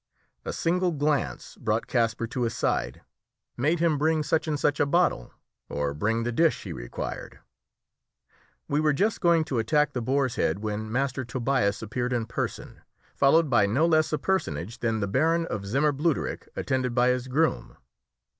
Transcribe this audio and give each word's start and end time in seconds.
A 0.45 0.51
single 0.51 0.91
glance 0.93 1.55
brought 1.57 1.85
Kasper 1.85 2.25
to 2.25 2.41
his 2.41 2.55
side, 2.55 3.03
made 3.55 3.79
him 3.79 3.99
bring 3.99 4.23
such 4.23 4.47
and 4.47 4.59
such 4.59 4.79
a 4.79 4.87
bottle, 4.87 5.31
or 5.69 5.93
bring 5.93 6.23
the 6.23 6.31
dish 6.31 6.63
he 6.63 6.73
required. 6.73 7.37
We 8.67 8.79
were 8.79 8.93
just 8.93 9.21
going 9.21 9.43
to 9.43 9.59
attack 9.59 9.93
the 9.93 10.01
boar's 10.01 10.37
head 10.37 10.57
when 10.57 10.91
Master 10.91 11.23
Tobias 11.23 11.83
appeared 11.83 12.13
in 12.13 12.25
person, 12.25 12.81
followed 13.13 13.47
by 13.47 13.67
no 13.67 13.85
less 13.85 14.11
a 14.11 14.17
personage 14.17 14.79
than 14.79 15.01
the 15.01 15.07
Baron 15.07 15.45
of 15.51 15.67
Zimmer 15.67 15.91
Bluderich, 15.91 16.49
attended 16.55 16.95
by 16.95 17.09
his 17.09 17.27
groom. 17.27 17.77